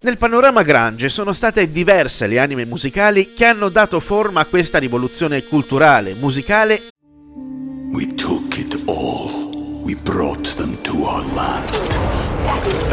[0.00, 4.78] Nel panorama Grange sono state diverse le anime musicali che hanno dato forma a questa
[4.78, 6.80] rivoluzione culturale, musicale
[7.90, 9.50] we took it all.
[9.82, 11.68] We brought them to our land.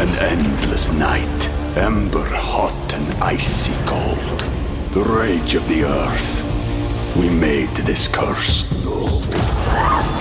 [0.00, 4.40] An endless night, ember hot and icy cold.
[4.92, 6.42] The rage of the earth.
[7.14, 8.64] We made this curse.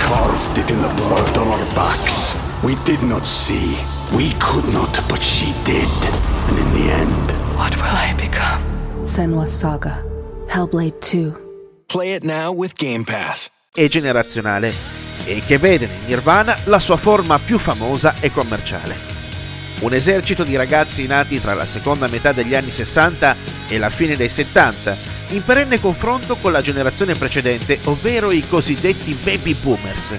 [0.01, 2.35] Carved it in the blood on our backs.
[2.61, 3.77] We did not see.
[4.15, 6.34] We could not, but she did.
[6.47, 8.61] And in the end, What will I become?
[9.03, 10.03] Senwa Saga.
[10.47, 11.33] Hellblade 2.
[11.87, 13.49] Play it now with Game Pass.
[13.77, 14.73] e generazionale
[15.25, 18.95] e che vede in Nirvana la sua forma più famosa e commerciale.
[19.81, 23.35] Un esercito di ragazzi nati tra la seconda metà degli anni 60
[23.67, 24.95] e la fine dei 70,
[25.31, 30.15] in perenne confronto con la generazione precedente, ovvero i cosiddetti baby boomers,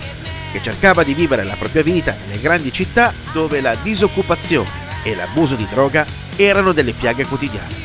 [0.53, 5.55] che cercava di vivere la propria vita nelle grandi città dove la disoccupazione e l'abuso
[5.55, 6.05] di droga
[6.35, 7.85] erano delle piaghe quotidiane.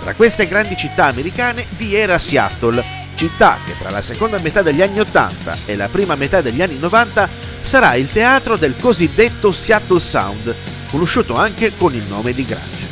[0.00, 4.80] Tra queste grandi città americane vi era Seattle, città che tra la seconda metà degli
[4.80, 7.28] anni 80 e la prima metà degli anni 90
[7.60, 10.54] sarà il teatro del cosiddetto Seattle Sound,
[10.90, 12.86] conosciuto anche con il nome di Grange.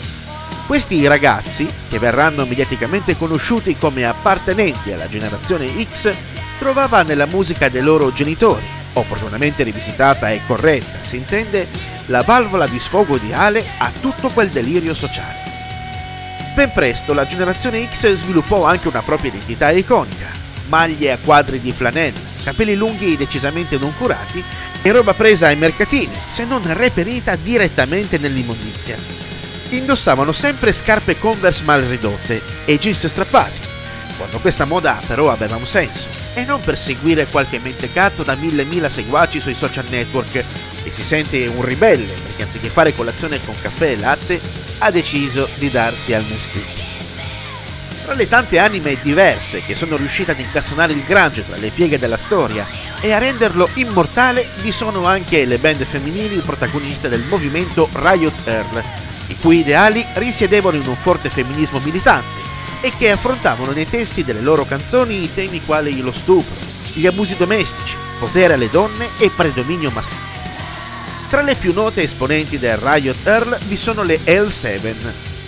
[0.67, 6.11] Questi ragazzi, che verranno mediaticamente conosciuti come appartenenti alla generazione X,
[6.58, 11.66] trovava nella musica dei loro genitori, opportunamente rivisitata e corretta, si intende,
[12.06, 15.44] la valvola di sfogo ideale a tutto quel delirio sociale.
[16.55, 20.28] Ben presto la generazione X sviluppò anche una propria identità iconica,
[20.69, 24.42] maglie a quadri di flanella, capelli lunghi decisamente non curati
[24.83, 28.96] e roba presa ai mercatini, se non reperita direttamente nell'immondizia.
[29.70, 33.61] Indossavano sempre scarpe Converse mal ridotte e jeans strappati,
[34.17, 38.64] quando questa moda però aveva un senso, e non per seguire qualche mentecato da mille
[38.64, 40.45] mila seguaci sui social network
[40.83, 44.39] e si sente un ribelle perché anziché fare colazione con caffè e latte
[44.79, 46.85] ha deciso di darsi al Nesquik.
[48.05, 51.98] Tra le tante anime diverse che sono riuscite ad incastonare il grunge tra le pieghe
[51.98, 52.67] della storia
[53.01, 58.83] e a renderlo immortale vi sono anche le band femminili protagoniste del movimento Riot Earl,
[59.29, 62.45] i cui ideali risiedevano in un forte femminismo militante
[62.81, 66.55] e che affrontavano nei testi delle loro canzoni temi quali lo stupro,
[66.92, 70.35] gli abusi domestici, potere alle donne e predominio maschile.
[71.29, 74.95] Tra le più note esponenti del Riot Earl vi sono le L7,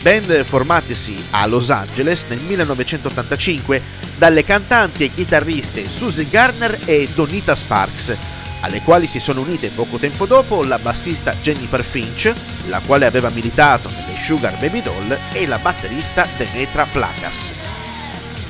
[0.03, 3.83] band formatesi a Los Angeles nel 1985
[4.17, 8.17] dalle cantanti e chitarriste Susie Garner e Donita Sparks,
[8.61, 12.33] alle quali si sono unite poco tempo dopo la bassista Jennifer Finch,
[12.69, 17.53] la quale aveva militato nelle Sugar Baby Doll, e la batterista Demetra Placas.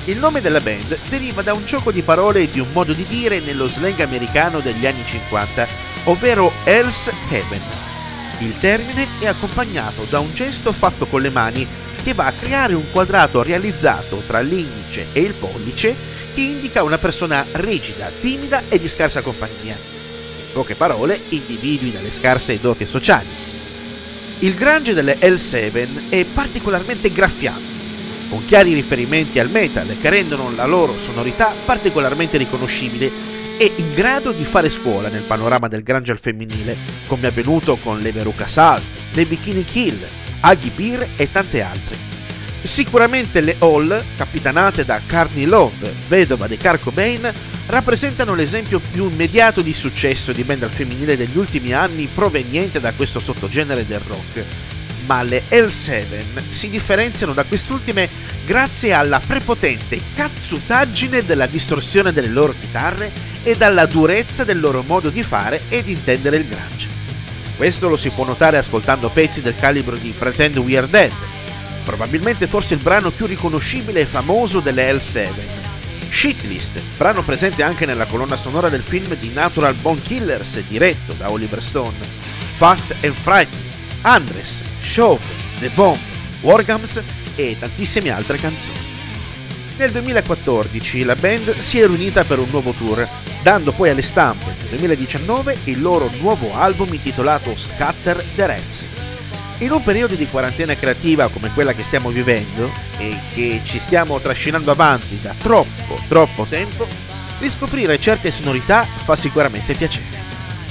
[0.05, 3.05] Il nome della band deriva da un gioco di parole e di un modo di
[3.05, 5.67] dire nello slang americano degli anni 50,
[6.05, 7.61] ovvero Hell's Heaven.
[8.39, 11.67] Il termine è accompagnato da un gesto fatto con le mani
[12.01, 15.93] che va a creare un quadrato realizzato tra l'indice e il pollice
[16.33, 19.98] che indica una persona rigida, timida e di scarsa compagnia.
[20.59, 23.29] Poche parole, individui dalle scarse doti sociali.
[24.39, 30.65] Il grunge delle L7 è particolarmente graffiante, con chiari riferimenti al metal che rendono la
[30.65, 33.09] loro sonorità particolarmente riconoscibile
[33.57, 36.75] e in grado di fare scuola nel panorama del grunge al femminile,
[37.07, 38.83] come è avvenuto con le Veruca Salt,
[39.13, 40.05] le Bikini Kill,
[40.41, 42.18] Aggie Beer e tante altre.
[42.61, 47.31] Sicuramente le Hall, capitanate da Carney Love, vedova di Kurt Cobain,
[47.67, 52.93] rappresentano l'esempio più immediato di successo di band al femminile degli ultimi anni proveniente da
[52.93, 54.43] questo sottogenere del rock.
[55.05, 58.09] Ma le L7 si differenziano da quest'ultime
[58.45, 63.11] grazie alla prepotente cazzutaggine della distorsione delle loro chitarre
[63.41, 66.87] e dalla durezza del loro modo di fare ed intendere il grunge.
[67.55, 71.11] Questo lo si può notare ascoltando pezzi del calibro di Pretend We Are Dead,
[71.89, 75.29] probabilmente forse il brano più riconoscibile e famoso delle L7.
[76.07, 81.31] Shitlist, brano presente anche nella colonna sonora del film di Natural Bone Killers diretto da
[81.31, 81.97] Oliver Stone,
[82.57, 83.65] Fast and Frightened,
[84.01, 85.23] Andres, Shove,
[85.59, 85.97] The Bomb,
[86.41, 87.01] Wargams
[87.35, 88.77] e tantissime altre canzoni.
[89.77, 93.07] Nel 2014 la band si è riunita per un nuovo tour,
[93.41, 98.85] dando poi alle stampe nel 2019 il loro nuovo album intitolato Scatter the Rats.
[99.61, 104.17] In un periodo di quarantena creativa come quella che stiamo vivendo e che ci stiamo
[104.19, 106.87] trascinando avanti da troppo, troppo tempo,
[107.39, 110.17] riscoprire certe sonorità fa sicuramente piacere.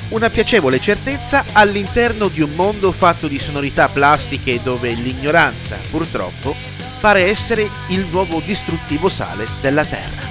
[0.09, 6.57] Una piacevole certezza all'interno di un mondo fatto di sonorità plastiche dove l'ignoranza, purtroppo,
[6.99, 10.28] pare essere il nuovo distruttivo sale della Terra.